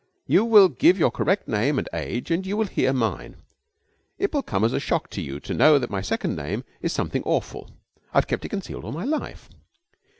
You 0.25 0.45
will 0.45 0.67
give 0.67 0.97
your 0.97 1.11
correct 1.11 1.47
name 1.47 1.77
and 1.77 1.87
age 1.93 2.31
and 2.31 2.43
you 2.43 2.57
will 2.57 2.65
hear 2.65 2.91
mine. 2.91 3.35
It 4.17 4.33
will 4.33 4.41
come 4.41 4.63
as 4.63 4.73
a 4.73 4.79
shock 4.79 5.11
to 5.11 5.21
you 5.21 5.39
to 5.41 5.53
know 5.53 5.77
that 5.77 5.91
my 5.91 6.01
second 6.01 6.35
name 6.35 6.63
is 6.81 6.91
something 6.91 7.21
awful! 7.23 7.69
I've 8.11 8.25
kept 8.25 8.43
it 8.43 8.49
concealed 8.49 8.83
all 8.83 8.91
my 8.93 9.05
life. 9.05 9.47